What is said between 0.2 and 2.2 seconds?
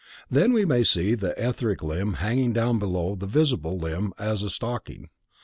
Then we may see the etheric limb